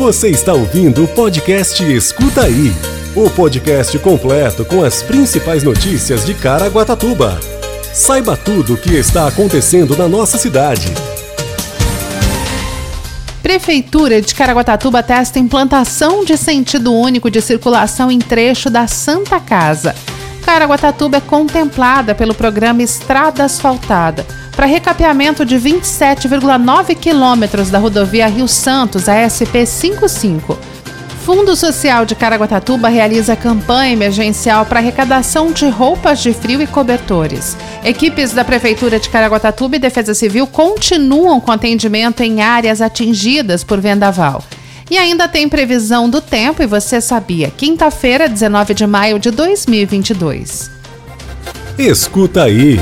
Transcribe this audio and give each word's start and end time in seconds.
Você 0.00 0.30
está 0.30 0.54
ouvindo 0.54 1.04
o 1.04 1.08
podcast 1.08 1.84
Escuta 1.84 2.44
Aí 2.44 2.72
o 3.14 3.28
podcast 3.28 3.98
completo 3.98 4.64
com 4.64 4.82
as 4.82 5.02
principais 5.02 5.62
notícias 5.62 6.24
de 6.24 6.32
Caraguatatuba. 6.32 7.38
Saiba 7.92 8.34
tudo 8.34 8.72
o 8.72 8.76
que 8.78 8.94
está 8.94 9.28
acontecendo 9.28 9.94
na 9.94 10.08
nossa 10.08 10.38
cidade. 10.38 10.86
Prefeitura 13.42 14.22
de 14.22 14.34
Caraguatatuba 14.34 15.02
testa 15.02 15.38
implantação 15.38 16.24
de 16.24 16.34
sentido 16.38 16.94
único 16.94 17.30
de 17.30 17.42
circulação 17.42 18.10
em 18.10 18.20
trecho 18.20 18.70
da 18.70 18.86
Santa 18.86 19.38
Casa. 19.38 19.94
Caraguatatuba 20.42 21.18
é 21.18 21.20
contemplada 21.20 22.14
pelo 22.14 22.34
programa 22.34 22.82
Estrada 22.82 23.44
Asfaltada 23.44 24.24
para 24.60 24.66
recapeamento 24.66 25.42
de 25.42 25.56
27,9 25.56 26.94
quilômetros 26.94 27.70
da 27.70 27.78
rodovia 27.78 28.26
Rio 28.26 28.46
Santos, 28.46 29.08
a 29.08 29.16
SP 29.24 29.64
55. 29.64 30.58
Fundo 31.24 31.56
Social 31.56 32.04
de 32.04 32.14
Caraguatatuba 32.14 32.90
realiza 32.90 33.34
campanha 33.34 33.94
emergencial 33.94 34.66
para 34.66 34.78
arrecadação 34.78 35.50
de 35.50 35.66
roupas 35.70 36.22
de 36.22 36.34
frio 36.34 36.60
e 36.60 36.66
cobertores. 36.66 37.56
Equipes 37.82 38.32
da 38.32 38.44
Prefeitura 38.44 39.00
de 39.00 39.08
Caraguatatuba 39.08 39.76
e 39.76 39.78
Defesa 39.78 40.12
Civil 40.12 40.46
continuam 40.46 41.40
com 41.40 41.52
atendimento 41.52 42.22
em 42.22 42.42
áreas 42.42 42.82
atingidas 42.82 43.64
por 43.64 43.80
vendaval. 43.80 44.44
E 44.90 44.98
ainda 44.98 45.26
tem 45.26 45.48
previsão 45.48 46.06
do 46.06 46.20
tempo, 46.20 46.62
e 46.62 46.66
você 46.66 47.00
sabia, 47.00 47.50
quinta-feira, 47.50 48.28
19 48.28 48.74
de 48.74 48.86
maio 48.86 49.18
de 49.18 49.30
2022. 49.30 50.70
Escuta 51.78 52.42
aí. 52.42 52.78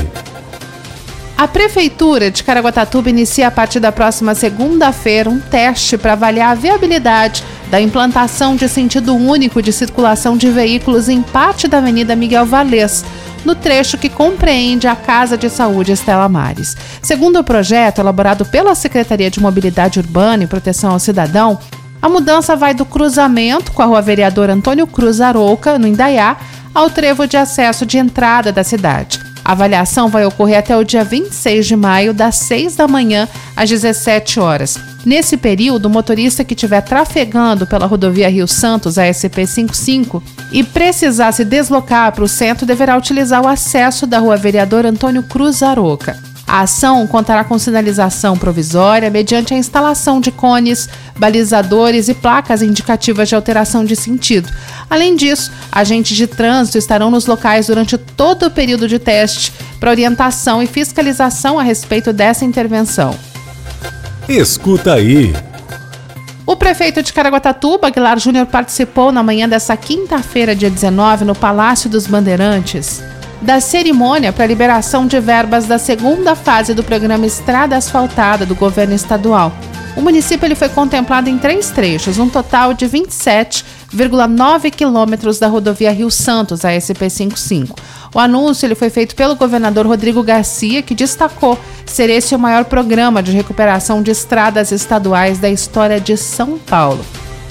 A 1.39 1.47
Prefeitura 1.47 2.29
de 2.29 2.43
Caraguatatuba 2.43 3.09
inicia 3.09 3.47
a 3.47 3.51
partir 3.51 3.79
da 3.79 3.93
próxima 3.93 4.35
segunda-feira 4.35 5.29
um 5.29 5.39
teste 5.39 5.97
para 5.97 6.11
avaliar 6.11 6.51
a 6.51 6.53
viabilidade 6.53 7.45
da 7.71 7.79
implantação 7.79 8.57
de 8.57 8.67
sentido 8.67 9.15
único 9.15 9.61
de 9.61 9.71
circulação 9.71 10.35
de 10.35 10.51
veículos 10.51 11.07
em 11.07 11.21
parte 11.21 11.65
da 11.65 11.77
Avenida 11.77 12.13
Miguel 12.13 12.45
Valês, 12.45 13.05
no 13.45 13.55
trecho 13.55 13.97
que 13.97 14.09
compreende 14.09 14.85
a 14.85 14.97
Casa 14.97 15.37
de 15.37 15.49
Saúde 15.49 15.93
Estela 15.93 16.27
Mares. 16.27 16.75
Segundo 17.01 17.39
o 17.39 17.43
projeto 17.43 17.99
elaborado 17.99 18.43
pela 18.43 18.75
Secretaria 18.75 19.31
de 19.31 19.39
Mobilidade 19.39 19.97
Urbana 19.97 20.43
e 20.43 20.47
Proteção 20.47 20.91
ao 20.91 20.99
Cidadão, 20.99 21.57
a 22.01 22.09
mudança 22.09 22.53
vai 22.57 22.73
do 22.73 22.83
cruzamento 22.83 23.71
com 23.71 23.81
a 23.81 23.85
Rua 23.85 24.01
Vereador 24.01 24.49
Antônio 24.49 24.85
Cruz 24.85 25.21
Arouca, 25.21 25.79
no 25.79 25.87
Indaiá, 25.87 26.35
ao 26.75 26.89
trevo 26.89 27.25
de 27.25 27.37
acesso 27.37 27.85
de 27.85 27.97
entrada 27.97 28.51
da 28.51 28.61
cidade. 28.61 29.28
A 29.49 29.53
avaliação 29.53 30.09
vai 30.09 30.23
ocorrer 30.27 30.59
até 30.59 30.77
o 30.77 30.83
dia 30.83 31.03
26 31.03 31.65
de 31.65 31.75
maio, 31.75 32.13
das 32.13 32.35
6 32.35 32.75
da 32.75 32.87
manhã 32.87 33.27
às 33.55 33.67
17 33.67 34.39
horas. 34.39 34.77
Nesse 35.03 35.37
período, 35.37 35.87
o 35.87 35.89
motorista 35.89 36.43
que 36.43 36.53
estiver 36.53 36.81
trafegando 36.81 37.65
pela 37.65 37.87
rodovia 37.87 38.29
Rio 38.29 38.47
Santos, 38.47 38.99
a 38.99 39.05
SP55, 39.05 40.21
e 40.51 40.63
precisar 40.63 41.31
se 41.31 41.43
deslocar 41.43 42.11
para 42.11 42.23
o 42.23 42.27
centro, 42.27 42.63
deverá 42.63 42.95
utilizar 42.95 43.41
o 43.41 43.47
acesso 43.47 44.05
da 44.05 44.19
rua 44.19 44.37
Vereador 44.37 44.85
Antônio 44.85 45.23
Cruz 45.23 45.63
Aroca. 45.63 46.28
A 46.49 46.61
ação 46.61 47.05
contará 47.05 47.43
com 47.43 47.59
sinalização 47.59 48.35
provisória 48.35 49.11
mediante 49.11 49.53
a 49.53 49.57
instalação 49.57 50.19
de 50.19 50.31
cones, 50.31 50.89
balizadores 51.15 52.09
e 52.09 52.13
placas 52.15 52.63
indicativas 52.63 53.29
de 53.29 53.35
alteração 53.35 53.85
de 53.85 53.95
sentido. 53.95 54.49
Além 54.89 55.15
disso, 55.15 55.51
agentes 55.71 56.17
de 56.17 56.25
trânsito 56.25 56.79
estarão 56.79 57.11
nos 57.11 57.27
locais 57.27 57.67
durante 57.67 57.99
todo 57.99 58.47
o 58.47 58.51
período 58.51 58.87
de 58.87 58.97
teste 58.97 59.53
para 59.79 59.91
orientação 59.91 60.63
e 60.63 60.65
fiscalização 60.65 61.59
a 61.59 61.61
respeito 61.61 62.11
dessa 62.11 62.43
intervenção. 62.43 63.15
Escuta 64.27 64.95
aí. 64.95 65.35
O 66.47 66.55
prefeito 66.55 67.03
de 67.03 67.13
Caraguatatuba, 67.13 67.89
Aguilar 67.89 68.17
Júnior, 68.17 68.47
participou 68.47 69.11
na 69.11 69.21
manhã 69.21 69.47
dessa 69.47 69.77
quinta-feira, 69.77 70.55
dia 70.55 70.71
19, 70.71 71.25
no 71.25 71.35
Palácio 71.35 71.87
dos 71.87 72.07
Bandeirantes 72.07 73.03
da 73.41 73.59
cerimônia 73.59 74.33
para 74.33 74.45
liberação 74.45 75.07
de 75.07 75.19
verbas 75.19 75.65
da 75.65 75.77
segunda 75.77 76.35
fase 76.35 76.73
do 76.73 76.83
programa 76.83 77.25
Estrada 77.25 77.77
Asfaltada 77.77 78.45
do 78.45 78.55
governo 78.55 78.93
estadual. 78.93 79.53
O 79.95 80.01
município 80.01 80.45
ele 80.45 80.55
foi 80.55 80.69
contemplado 80.69 81.29
em 81.29 81.37
três 81.37 81.71
trechos, 81.71 82.17
um 82.17 82.29
total 82.29 82.73
de 82.73 82.85
27,9 82.85 84.71
quilômetros 84.71 85.39
da 85.39 85.47
rodovia 85.47 85.91
Rio 85.91 86.09
Santos, 86.11 86.63
a 86.63 86.69
SP55. 86.69 87.77
O 88.13 88.19
anúncio 88.19 88.65
ele 88.65 88.75
foi 88.75 88.89
feito 88.89 89.15
pelo 89.15 89.35
governador 89.35 89.85
Rodrigo 89.85 90.23
Garcia, 90.23 90.81
que 90.81 90.95
destacou 90.95 91.59
ser 91.85 92.09
esse 92.09 92.33
o 92.33 92.39
maior 92.39 92.65
programa 92.65 93.21
de 93.21 93.31
recuperação 93.31 94.01
de 94.01 94.11
estradas 94.11 94.71
estaduais 94.71 95.37
da 95.37 95.49
história 95.49 95.99
de 95.99 96.15
São 96.15 96.57
Paulo. 96.57 97.03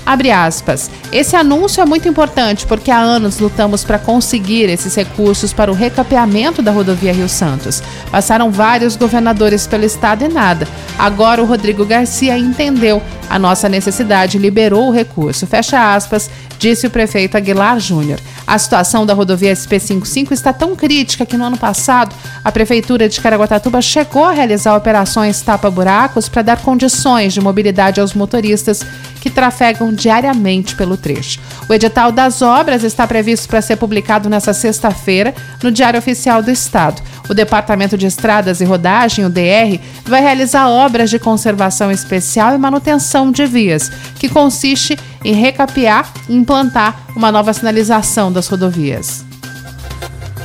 Abre 0.08 0.30
aspas. 0.30 0.90
Esse 1.12 1.36
anúncio 1.36 1.82
é 1.82 1.84
muito 1.84 2.08
importante 2.08 2.64
porque 2.64 2.90
há 2.90 2.98
anos 2.98 3.38
lutamos 3.40 3.84
para 3.84 3.98
conseguir 3.98 4.70
esses 4.70 4.94
recursos 4.94 5.52
para 5.52 5.70
o 5.70 5.74
recapeamento 5.74 6.62
da 6.62 6.72
rodovia 6.72 7.12
Rio 7.12 7.28
Santos. 7.28 7.82
Passaram 8.10 8.50
vários 8.50 8.96
governadores 8.96 9.66
pelo 9.66 9.84
estado 9.84 10.24
e 10.24 10.28
nada. 10.28 10.66
Agora 10.98 11.42
o 11.42 11.44
Rodrigo 11.44 11.84
Garcia 11.84 12.38
entendeu 12.38 13.02
a 13.28 13.38
nossa 13.38 13.68
necessidade, 13.68 14.38
liberou 14.38 14.88
o 14.88 14.90
recurso. 14.90 15.46
Fecha 15.46 15.94
aspas, 15.94 16.30
disse 16.58 16.86
o 16.86 16.90
prefeito 16.90 17.36
Aguilar 17.36 17.78
Júnior. 17.78 18.18
A 18.46 18.58
situação 18.58 19.04
da 19.04 19.12
rodovia 19.12 19.52
SP55 19.52 20.32
está 20.32 20.54
tão 20.54 20.74
crítica 20.74 21.26
que 21.26 21.36
no 21.36 21.44
ano 21.44 21.58
passado 21.58 22.16
a 22.42 22.50
prefeitura 22.50 23.10
de 23.10 23.20
Caraguatatuba 23.20 23.82
chegou 23.82 24.24
a 24.24 24.32
realizar 24.32 24.74
operações 24.74 25.42
tapa-buracos 25.42 26.30
para 26.30 26.40
dar 26.40 26.62
condições 26.62 27.34
de 27.34 27.42
mobilidade 27.42 28.00
aos 28.00 28.14
motoristas 28.14 28.82
que 29.20 29.30
trafegam 29.30 29.92
diariamente 29.92 30.74
pelo 30.74 30.96
trecho. 30.96 31.40
O 31.68 31.74
edital 31.74 32.10
das 32.10 32.42
obras 32.42 32.82
está 32.82 33.06
previsto 33.06 33.48
para 33.48 33.62
ser 33.62 33.76
publicado 33.76 34.28
nesta 34.28 34.52
sexta-feira 34.52 35.34
no 35.62 35.70
Diário 35.70 35.98
Oficial 35.98 36.42
do 36.42 36.50
Estado. 36.50 37.02
O 37.28 37.34
Departamento 37.34 37.96
de 37.96 38.06
Estradas 38.06 38.60
e 38.60 38.64
Rodagem, 38.64 39.24
o 39.24 39.30
DR, 39.30 39.78
vai 40.04 40.22
realizar 40.22 40.68
obras 40.68 41.10
de 41.10 41.18
conservação 41.18 41.90
especial 41.90 42.54
e 42.54 42.58
manutenção 42.58 43.30
de 43.30 43.44
vias, 43.46 43.90
que 44.18 44.28
consiste 44.28 44.98
em 45.24 45.34
recapear 45.34 46.10
e 46.28 46.34
implantar 46.34 47.02
uma 47.14 47.30
nova 47.30 47.52
sinalização 47.52 48.32
das 48.32 48.48
rodovias. 48.48 49.24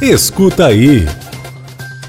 Escuta 0.01 0.67
aí. 0.67 1.07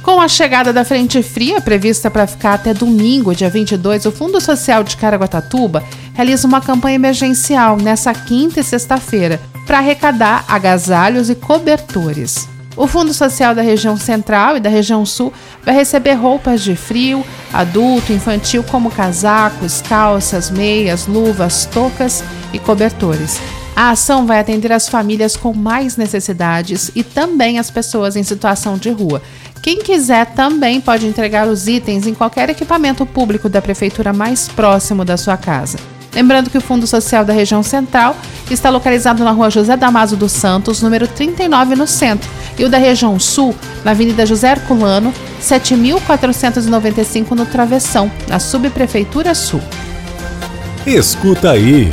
Com 0.03 0.21
a 0.21 0.29
chegada 0.29 0.71
da 0.71 0.85
frente 0.85 1.23
fria, 1.23 1.63
prevista 1.63 2.11
para 2.11 2.27
ficar 2.27 2.55
até 2.55 2.75
domingo, 2.75 3.35
dia 3.35 3.49
22, 3.49 4.05
o 4.05 4.13
Fundo 4.13 4.39
Social 4.39 4.85
de 4.85 4.99
Caraguatatuba 4.99 5.83
realiza 6.15 6.47
uma 6.47 6.61
campanha 6.61 6.95
emergencial 6.95 7.77
nessa 7.77 8.15
quinta 8.15 8.61
e 8.61 8.65
sexta-feira 8.65 9.41
para 9.67 9.79
arrecadar 9.79 10.45
agasalhos 10.49 11.29
e 11.29 11.35
cobertores. 11.35 12.49
O 12.77 12.87
Fundo 12.87 13.13
Social 13.15 13.55
da 13.55 13.63
região 13.63 13.97
central 13.97 14.57
e 14.57 14.61
da 14.61 14.69
região 14.69 15.07
sul 15.07 15.33
vai 15.65 15.75
receber 15.75 16.15
roupas 16.15 16.63
de 16.63 16.75
frio, 16.75 17.25
adulto, 17.53 18.13
infantil, 18.13 18.65
como 18.65 18.91
casacos, 18.91 19.81
calças, 19.83 20.51
meias, 20.51 21.07
luvas, 21.07 21.67
toucas 21.67 22.25
e 22.53 22.59
cobertores. 22.59 23.39
A 23.77 23.91
ação 23.91 24.27
vai 24.27 24.39
atender 24.39 24.73
as 24.73 24.89
famílias 24.89 25.37
com 25.37 25.53
mais 25.53 25.97
necessidades 25.97 26.91
e 26.95 27.03
também 27.03 27.59
as 27.59 27.71
pessoas 27.71 28.17
em 28.17 28.23
situação 28.23 28.77
de 28.77 28.91
rua. 28.91 29.21
Quem 29.63 29.79
quiser 29.79 30.27
também 30.27 30.81
pode 30.81 31.07
entregar 31.07 31.49
os 31.49 31.67
itens 31.67 32.07
em 32.07 32.15
qualquer 32.15 32.51
equipamento 32.51 33.07
público 33.07 33.49
da 33.49 33.63
prefeitura 33.63 34.13
mais 34.13 34.47
próximo 34.49 35.05
da 35.05 35.17
sua 35.17 35.37
casa. 35.37 35.79
Lembrando 36.15 36.49
que 36.49 36.59
o 36.59 36.61
Fundo 36.61 36.87
Social 36.87 37.25
da 37.25 37.33
região 37.33 37.63
central 37.63 38.17
está 38.51 38.71
localizado 38.71 39.25
na 39.25 39.33
rua 39.33 39.51
José 39.51 39.77
Damaso 39.77 40.17
dos 40.17 40.33
Santos, 40.33 40.81
número 40.81 41.09
39, 41.09 41.75
no 41.75 41.87
centro, 41.87 42.31
e 42.59 42.65
o 42.65 42.69
da 42.69 42.79
região 42.79 43.19
sul, 43.19 43.55
na 43.85 43.91
Avenida 43.91 44.25
José 44.25 44.53
Herculano, 44.53 45.13
7.495, 45.43 47.31
no 47.33 47.47
Travessão, 47.47 48.11
na 48.29 48.39
Subprefeitura 48.39 49.35
Sul. 49.35 49.61
Escuta 50.87 51.51
aí. 51.51 51.91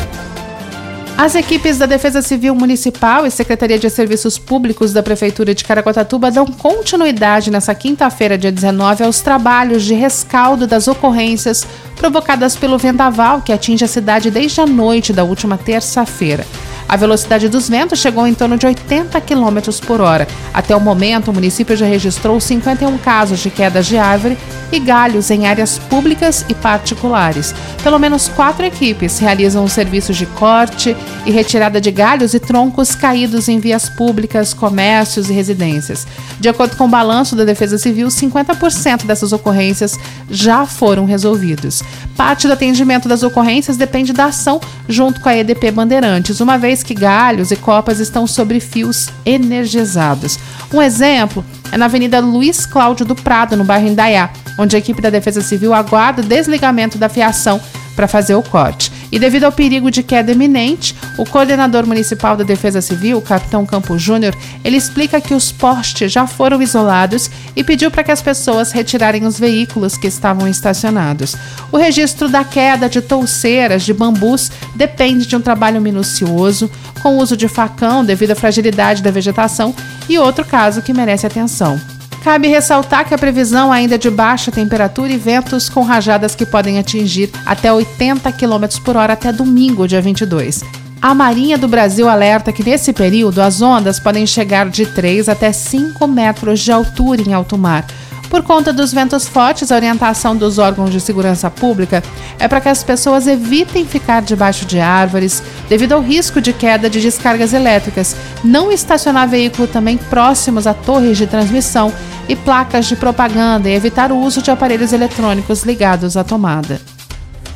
As 1.21 1.35
equipes 1.35 1.77
da 1.77 1.85
Defesa 1.85 2.19
Civil 2.19 2.55
Municipal 2.55 3.27
e 3.27 3.29
Secretaria 3.29 3.77
de 3.77 3.87
Serviços 3.91 4.39
Públicos 4.39 4.91
da 4.91 5.03
Prefeitura 5.03 5.53
de 5.53 5.63
Caraguatatuba 5.63 6.31
dão 6.31 6.47
continuidade 6.47 7.51
nesta 7.51 7.75
quinta-feira, 7.75 8.39
dia 8.39 8.51
19, 8.51 9.03
aos 9.03 9.21
trabalhos 9.21 9.83
de 9.83 9.93
rescaldo 9.93 10.65
das 10.65 10.87
ocorrências 10.87 11.63
provocadas 11.95 12.55
pelo 12.55 12.75
vendaval 12.75 13.43
que 13.43 13.53
atinge 13.53 13.85
a 13.85 13.87
cidade 13.87 14.31
desde 14.31 14.61
a 14.61 14.65
noite 14.65 15.13
da 15.13 15.23
última 15.23 15.59
terça-feira. 15.59 16.43
A 16.87 16.97
velocidade 16.97 17.47
dos 17.47 17.69
ventos 17.69 17.99
chegou 17.99 18.27
em 18.27 18.33
torno 18.33 18.57
de 18.57 18.65
80 18.65 19.19
km 19.21 19.59
por 19.85 20.01
hora. 20.01 20.27
Até 20.53 20.75
o 20.75 20.79
momento, 20.79 21.31
o 21.31 21.33
município 21.33 21.75
já 21.75 21.85
registrou 21.85 22.39
51 22.39 22.97
casos 22.97 23.39
de 23.39 23.49
quedas 23.49 23.85
de 23.85 23.97
árvore 23.97 24.37
e 24.71 24.79
galhos 24.79 25.29
em 25.29 25.47
áreas 25.47 25.77
públicas 25.77 26.45
e 26.47 26.53
particulares. 26.53 27.53
Pelo 27.83 27.99
menos 27.99 28.27
quatro 28.29 28.65
equipes 28.65 29.19
realizam 29.19 29.63
os 29.63 29.73
serviços 29.73 30.15
de 30.15 30.25
corte 30.25 30.95
e 31.25 31.31
retirada 31.31 31.81
de 31.81 31.91
galhos 31.91 32.33
e 32.33 32.39
troncos 32.39 32.95
caídos 32.95 33.49
em 33.49 33.59
vias 33.59 33.89
públicas, 33.89 34.53
comércios 34.53 35.29
e 35.29 35.33
residências. 35.33 36.07
De 36.39 36.47
acordo 36.47 36.77
com 36.77 36.85
o 36.85 36.89
balanço 36.89 37.35
da 37.35 37.43
Defesa 37.43 37.77
Civil, 37.77 38.07
50% 38.07 39.05
dessas 39.05 39.33
ocorrências 39.33 39.99
já 40.29 40.65
foram 40.65 41.05
resolvidos. 41.05 41.83
Parte 42.15 42.47
do 42.47 42.53
atendimento 42.53 43.09
das 43.09 43.23
ocorrências 43.23 43.77
depende 43.77 44.13
da 44.13 44.25
ação 44.25 44.61
junto 44.87 45.19
com 45.19 45.29
a 45.29 45.35
EDP 45.35 45.71
Bandeirantes, 45.71 46.39
uma 46.39 46.57
vez 46.57 46.70
que 46.79 46.93
galhos 46.93 47.51
e 47.51 47.57
copas 47.57 47.99
estão 47.99 48.25
sobre 48.25 48.61
fios 48.61 49.09
energizados. 49.25 50.39
Um 50.73 50.81
exemplo 50.81 51.43
é 51.71 51.77
na 51.77 51.85
Avenida 51.85 52.19
Luiz 52.21 52.65
Cláudio 52.65 53.05
do 53.05 53.15
Prado, 53.15 53.57
no 53.57 53.65
bairro 53.65 53.87
Indaiá, 53.87 54.29
onde 54.57 54.75
a 54.75 54.79
equipe 54.79 55.01
da 55.01 55.09
Defesa 55.09 55.41
Civil 55.41 55.73
aguarda 55.73 56.21
o 56.21 56.25
desligamento 56.25 56.97
da 56.97 57.09
fiação 57.09 57.59
para 57.95 58.07
fazer 58.07 58.35
o 58.35 58.43
corte. 58.43 58.91
E 59.11 59.19
devido 59.19 59.43
ao 59.43 59.51
perigo 59.51 59.91
de 59.91 60.01
queda 60.01 60.31
iminente, 60.31 60.95
o 61.17 61.25
coordenador 61.25 61.85
municipal 61.85 62.37
da 62.37 62.43
Defesa 62.43 62.81
Civil, 62.81 63.21
capitão 63.21 63.65
Campo 63.65 63.97
Júnior, 63.99 64.35
ele 64.63 64.77
explica 64.77 65.19
que 65.19 65.33
os 65.33 65.51
postes 65.51 66.11
já 66.11 66.25
foram 66.25 66.61
isolados 66.61 67.29
e 67.55 67.63
pediu 67.63 67.91
para 67.91 68.03
que 68.03 68.11
as 68.11 68.21
pessoas 68.21 68.71
retirarem 68.71 69.25
os 69.25 69.37
veículos 69.37 69.97
que 69.97 70.07
estavam 70.07 70.47
estacionados. 70.47 71.35
O 71.71 71.77
registro 71.77 72.29
da 72.29 72.43
queda 72.43 72.87
de 72.87 73.01
touceiras 73.01 73.83
de 73.83 73.93
bambus 73.93 74.51
depende 74.75 75.25
de 75.25 75.35
um 75.35 75.41
trabalho 75.41 75.81
minucioso, 75.81 76.71
com 77.01 77.17
uso 77.17 77.35
de 77.35 77.47
facão 77.47 78.05
devido 78.05 78.31
à 78.31 78.35
fragilidade 78.35 79.01
da 79.01 79.11
vegetação 79.11 79.75
e 80.07 80.17
outro 80.17 80.45
caso 80.45 80.81
que 80.81 80.93
merece 80.93 81.25
atenção. 81.27 81.79
Cabe 82.23 82.47
ressaltar 82.47 83.03
que 83.03 83.15
a 83.15 83.17
previsão 83.17 83.71
ainda 83.71 83.95
é 83.95 83.97
de 83.97 84.09
baixa 84.09 84.51
temperatura 84.51 85.11
e 85.11 85.17
ventos 85.17 85.67
com 85.67 85.81
rajadas 85.81 86.35
que 86.35 86.45
podem 86.45 86.77
atingir 86.77 87.31
até 87.47 87.73
80 87.73 88.31
km 88.33 88.79
por 88.85 88.95
hora 88.95 89.13
até 89.13 89.33
domingo, 89.33 89.87
dia 89.87 89.99
22. 89.99 90.63
A 91.01 91.15
Marinha 91.15 91.57
do 91.57 91.67
Brasil 91.67 92.07
alerta 92.07 92.53
que 92.53 92.63
nesse 92.63 92.93
período 92.93 93.41
as 93.41 93.59
ondas 93.59 93.99
podem 93.99 94.27
chegar 94.27 94.69
de 94.69 94.85
3 94.85 95.29
até 95.29 95.51
5 95.51 96.07
metros 96.07 96.59
de 96.59 96.71
altura 96.71 97.23
em 97.23 97.33
alto 97.33 97.57
mar. 97.57 97.87
Por 98.31 98.43
conta 98.43 98.71
dos 98.71 98.93
ventos 98.93 99.27
fortes, 99.27 99.73
a 99.73 99.75
orientação 99.75 100.37
dos 100.37 100.57
órgãos 100.57 100.89
de 100.89 101.01
segurança 101.01 101.51
pública 101.51 102.01
é 102.39 102.47
para 102.47 102.61
que 102.61 102.69
as 102.69 102.81
pessoas 102.81 103.27
evitem 103.27 103.85
ficar 103.85 104.21
debaixo 104.21 104.65
de 104.65 104.79
árvores, 104.79 105.43
devido 105.67 105.91
ao 105.91 106.01
risco 106.01 106.39
de 106.39 106.53
queda 106.53 106.89
de 106.89 107.01
descargas 107.01 107.51
elétricas, 107.51 108.15
não 108.41 108.71
estacionar 108.71 109.27
veículo 109.27 109.67
também 109.67 109.97
próximos 109.97 110.65
a 110.65 110.73
torres 110.73 111.17
de 111.17 111.27
transmissão 111.27 111.91
e 112.29 112.33
placas 112.33 112.85
de 112.85 112.95
propaganda 112.95 113.69
e 113.69 113.73
evitar 113.73 114.13
o 114.13 114.17
uso 114.17 114.41
de 114.41 114.49
aparelhos 114.49 114.93
eletrônicos 114.93 115.63
ligados 115.63 116.15
à 116.15 116.23
tomada. 116.23 116.79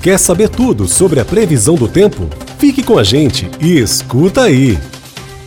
Quer 0.01 0.19
saber 0.19 0.50
tudo 0.50 0.89
sobre 0.89 1.22
a 1.22 1.25
previsão 1.25 1.75
do 1.75 1.88
tempo? 1.88 2.30
Fique 2.60 2.83
com 2.83 3.00
a 3.00 3.04
gente 3.04 3.50
e 3.62 3.80
escuta 3.80 4.42
aí! 4.42 4.77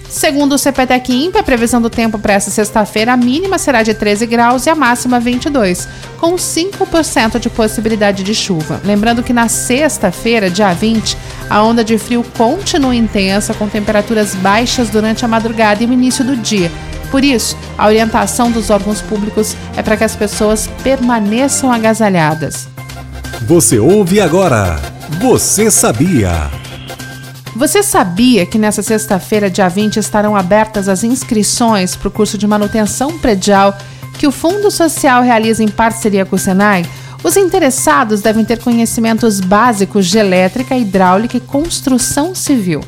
Segundo 0.09 0.55
o 0.55 0.59
CPTEC 0.59 1.13
INPE, 1.13 1.39
a 1.39 1.43
previsão 1.43 1.83
do 1.83 1.91
tempo 1.91 2.19
para 2.19 2.33
essa 2.33 2.51
sexta-feira, 2.51 3.13
a 3.13 3.17
mínima 3.17 3.59
será 3.59 3.83
de 3.83 3.93
13 3.93 4.27
graus 4.27 4.65
e 4.65 4.71
a 4.71 4.75
máxima 4.75 5.21
22, 5.21 5.87
com 6.19 6.35
5% 6.35 7.39
de 7.39 7.51
possibilidade 7.51 8.23
de 8.23 8.35
chuva. 8.35 8.81
Lembrando 8.85 9.23
que 9.23 9.35
na 9.35 9.49
sexta-feira, 9.49 10.49
dia 10.49 10.73
20, 10.73 11.17
a 11.51 11.63
onda 11.63 11.85
de 11.85 11.99
frio 11.99 12.25
continua 12.37 12.97
intensa, 12.97 13.53
com 13.53 13.69
temperaturas 13.69 14.35
baixas 14.35 14.89
durante 14.89 15.25
a 15.25 15.29
madrugada 15.29 15.83
e 15.83 15.87
o 15.87 15.93
início 15.93 16.25
do 16.25 16.37
dia. 16.37 16.73
Por 17.11 17.23
isso, 17.23 17.57
a 17.77 17.87
orientação 17.87 18.51
dos 18.51 18.71
órgãos 18.71 19.03
públicos 19.03 19.55
é 19.77 19.83
para 19.83 19.97
que 19.97 20.05
as 20.05 20.17
pessoas 20.17 20.69
permaneçam 20.83 21.71
agasalhadas. 21.71 22.67
Você 23.43 23.79
ouve 23.79 24.21
agora. 24.21 24.81
Você 25.21 25.71
sabia? 25.71 26.51
Você 27.57 27.83
sabia 27.83 28.47
que 28.47 28.59
nessa 28.59 28.83
sexta-feira, 28.83 29.51
dia 29.51 29.69
20, 29.69 29.97
estarão 29.97 30.37
abertas 30.37 30.89
as 30.89 31.03
inscrições 31.03 31.97
para 31.97 32.09
o 32.09 32.11
curso 32.11 32.39
de 32.39 32.47
manutenção 32.47 33.19
predial 33.19 33.77
que 34.19 34.27
o 34.27 34.33
Fundo 34.33 34.71
Social 34.71 35.23
realiza 35.23 35.63
em 35.63 35.69
parceria 35.69 36.25
com 36.25 36.37
o 36.37 36.39
Senai? 36.39 36.85
Os 37.23 37.37
interessados 37.37 38.21
devem 38.21 38.45
ter 38.45 38.59
conhecimentos 38.59 39.41
básicos 39.41 40.07
de 40.07 40.19
elétrica, 40.19 40.77
hidráulica 40.77 41.37
e 41.37 41.41
construção 41.41 42.35
civil. 42.35 42.81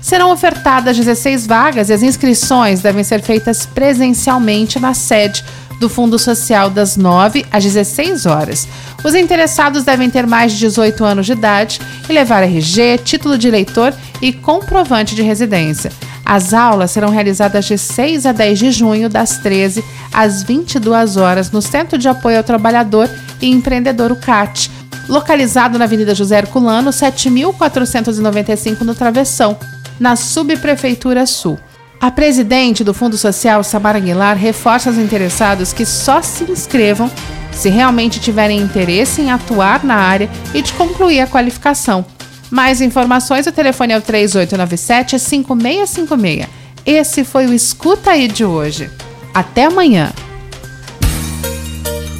Serão 0.00 0.30
ofertadas 0.32 0.96
16 0.96 1.46
vagas 1.46 1.88
e 1.88 1.92
as 1.92 2.02
inscrições 2.02 2.80
devem 2.80 3.04
ser 3.04 3.22
feitas 3.22 3.66
presencialmente 3.66 4.78
na 4.78 4.94
sede 4.94 5.44
do 5.78 5.88
Fundo 5.88 6.18
Social 6.18 6.70
das 6.70 6.96
9 6.96 7.44
às 7.50 7.62
16 7.64 8.26
horas. 8.26 8.66
Os 9.04 9.14
interessados 9.14 9.84
devem 9.84 10.10
ter 10.10 10.26
mais 10.26 10.52
de 10.52 10.58
18 10.58 11.04
anos 11.04 11.26
de 11.26 11.32
idade 11.32 11.80
e 12.08 12.12
levar 12.12 12.42
RG, 12.42 12.98
título 13.04 13.38
de 13.38 13.48
eleitor 13.48 13.94
e 14.20 14.32
comprovante 14.32 15.14
de 15.14 15.22
residência. 15.22 15.92
As 16.24 16.52
aulas 16.52 16.90
serão 16.90 17.10
realizadas 17.10 17.66
de 17.66 17.78
6 17.78 18.26
a 18.26 18.32
10 18.32 18.58
de 18.58 18.72
junho, 18.72 19.08
das 19.08 19.38
13 19.38 19.84
às 20.12 20.42
22 20.42 21.16
horas, 21.16 21.52
no 21.52 21.62
Centro 21.62 21.96
de 21.96 22.08
Apoio 22.08 22.38
ao 22.38 22.42
Trabalhador 22.42 23.08
e 23.40 23.48
Empreendedor 23.48 24.10
UCAT, 24.10 24.68
localizado 25.08 25.78
na 25.78 25.84
Avenida 25.84 26.16
José 26.16 26.38
Herculano, 26.38 26.92
7495 26.92 28.84
no 28.84 28.94
Travessão, 28.94 29.56
na 30.00 30.16
Subprefeitura 30.16 31.26
Sul. 31.26 31.58
A 32.00 32.10
presidente 32.10 32.82
do 32.84 32.92
Fundo 32.92 33.16
Social, 33.16 33.64
Samara 33.64 33.96
Aguilar, 33.98 34.36
reforça 34.36 34.90
aos 34.90 34.98
interessados 34.98 35.72
que 35.72 35.86
só 35.86 36.20
se 36.22 36.44
inscrevam 36.44 37.10
se 37.52 37.68
realmente 37.70 38.20
tiverem 38.20 38.60
interesse 38.60 39.22
em 39.22 39.30
atuar 39.30 39.82
na 39.82 39.94
área 39.94 40.28
e 40.52 40.60
de 40.60 40.74
concluir 40.74 41.20
a 41.20 41.26
qualificação. 41.26 42.04
Mais 42.50 42.82
informações, 42.82 43.46
o 43.46 43.52
telefone 43.52 43.94
é 43.94 43.98
o 43.98 44.02
3897-5656. 44.02 46.46
Esse 46.84 47.24
foi 47.24 47.46
o 47.46 47.54
Escuta 47.54 48.10
Aí 48.10 48.28
de 48.28 48.44
hoje. 48.44 48.90
Até 49.34 49.64
amanhã. 49.64 50.12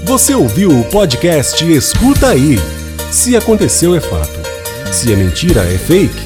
Você 0.05 0.35
ouviu 0.35 0.71
o 0.71 0.85
podcast 0.85 1.63
Escuta 1.65 2.31
Aí. 2.31 2.59
Se 3.11 3.37
aconteceu, 3.37 3.95
é 3.95 4.01
fato. 4.01 4.41
Se 4.93 5.13
é 5.13 5.17
mentira, 5.17 5.61
é 5.63 5.79
fake. 5.79 6.26